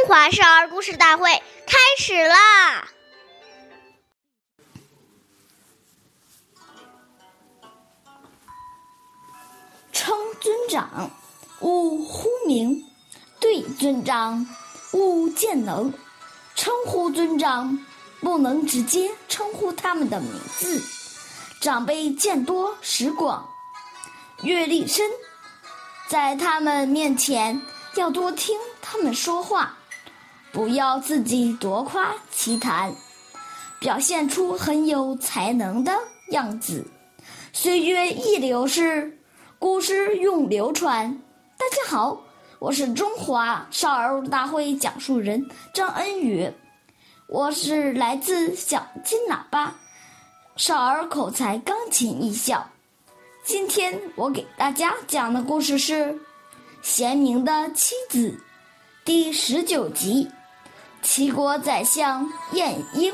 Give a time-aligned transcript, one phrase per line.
[0.00, 1.30] 中华少儿故事大会
[1.66, 2.88] 开始啦！
[9.92, 11.10] 称尊长，
[11.60, 12.82] 勿呼名；
[13.40, 14.46] 对尊长，
[14.92, 15.92] 勿见能。
[16.54, 17.86] 称呼尊长，
[18.20, 20.82] 不能直接称呼他们的名字。
[21.60, 23.46] 长辈见多识广，
[24.44, 25.10] 阅历深，
[26.08, 27.60] 在他们面前
[27.96, 29.76] 要多听他们说话。
[30.52, 32.92] 不要自己夺夸其谈，
[33.78, 35.92] 表现出很有才能的
[36.30, 36.84] 样子。
[37.52, 39.16] 岁月易流逝，
[39.60, 41.22] 故事永流传。
[41.56, 42.20] 大家好，
[42.58, 46.52] 我是中华少儿大会讲述人张恩宇，
[47.28, 49.72] 我是来自小金喇叭
[50.56, 52.68] 少儿口才钢琴艺校。
[53.44, 56.06] 今天我给大家讲的故事是
[56.82, 58.30] 《贤明的妻子》
[59.04, 60.28] 第十九集。
[61.02, 63.12] 齐国宰相晏婴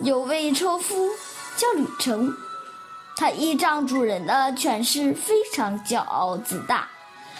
[0.00, 1.10] 有位车夫
[1.56, 2.34] 叫吕成，
[3.16, 6.88] 他依仗主人的权势非常骄傲自大。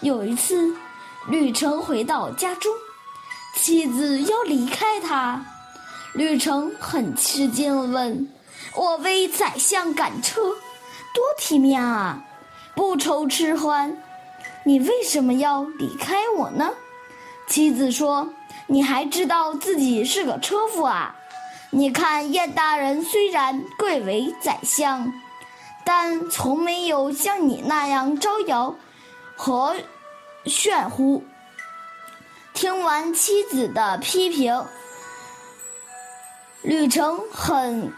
[0.00, 0.74] 有一次，
[1.28, 2.72] 吕成回到家中，
[3.56, 5.44] 妻子要离开他，
[6.14, 8.32] 吕成很吃惊，问
[8.76, 10.42] ：“我为宰相赶车，
[11.12, 12.22] 多体面啊，
[12.76, 14.00] 不愁吃欢，
[14.64, 16.70] 你为什么要离开我呢？”
[17.48, 18.32] 妻子说。
[18.66, 21.14] 你还知道自己是个车夫啊？
[21.70, 25.12] 你看燕大人虽然贵为宰相，
[25.84, 28.76] 但从没有像你那样招摇
[29.36, 29.74] 和
[30.44, 31.24] 炫乎。
[32.52, 34.66] 听完妻子的批评，
[36.60, 37.90] 吕成很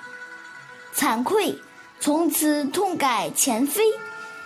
[0.95, 1.59] 惭愧，
[1.99, 3.83] 从此痛改前非。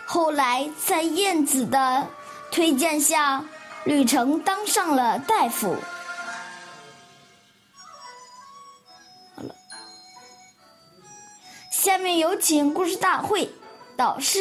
[0.07, 2.07] 后来在燕子的
[2.51, 3.45] 推荐下，
[3.85, 5.77] 吕成当上了大夫。
[11.79, 13.49] 下面有请故事大会
[13.97, 14.41] 导师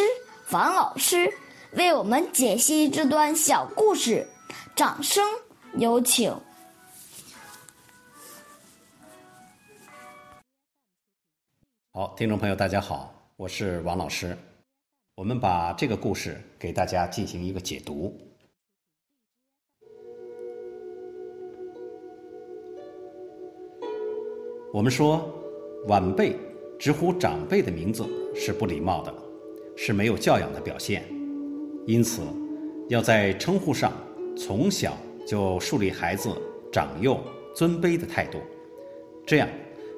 [0.49, 1.31] 王老师
[1.73, 4.27] 为我们解析这段小故事，
[4.75, 5.23] 掌声
[5.75, 6.35] 有请。
[11.93, 14.35] 好，听众朋友，大家好，我是王老师。
[15.13, 18.19] 我们把这个故事给大家进行一个解读。
[24.73, 25.31] 我们说
[25.87, 26.35] 晚辈。
[26.79, 28.05] 直呼长辈的名字
[28.35, 29.13] 是不礼貌的，
[29.75, 31.03] 是没有教养的表现。
[31.87, 32.21] 因此，
[32.87, 33.91] 要在称呼上
[34.37, 34.95] 从小
[35.25, 36.29] 就树立孩子
[36.71, 37.19] 长幼
[37.55, 38.37] 尊卑的态度，
[39.25, 39.49] 这样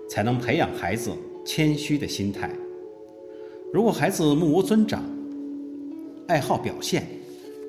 [0.08, 1.12] 才能培养孩子
[1.46, 2.50] 谦虚的心态。
[3.74, 5.04] 如果孩子目无尊长，
[6.28, 7.06] 爱好表现，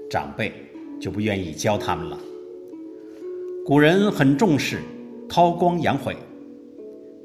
[0.09, 0.53] 长辈
[1.01, 2.19] 就不愿意教他们了。
[3.67, 4.81] 古人很重视
[5.29, 6.17] 韬光养晦，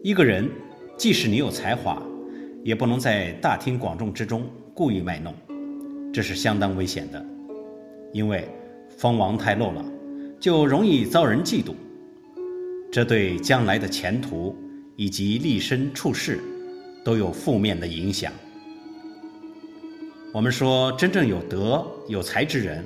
[0.02, 0.50] 一个人。
[0.98, 2.02] 即使你有才华，
[2.64, 5.34] 也不能在大庭广众之中故意卖弄，
[6.14, 7.24] 这是相当危险的。
[8.14, 8.48] 因为
[8.98, 9.84] 锋芒太露了，
[10.40, 11.74] 就容易遭人嫉妒，
[12.90, 14.56] 这对将来的前途
[14.96, 16.40] 以及立身处世
[17.04, 18.32] 都有负面的影响。
[20.32, 22.84] 我们说，真正有德有才之人，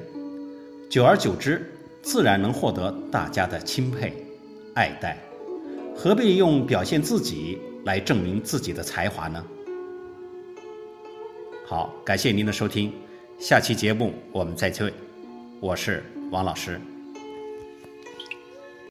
[0.90, 1.62] 久而久之，
[2.02, 4.14] 自然能获得大家的钦佩、
[4.74, 5.16] 爱戴，
[5.96, 7.60] 何必用表现自己？
[7.86, 9.46] 来证明自己的才华呢？
[11.66, 12.94] 好，感谢您的收听，
[13.38, 14.94] 下期节目我们再会，
[15.60, 16.80] 我是王老师。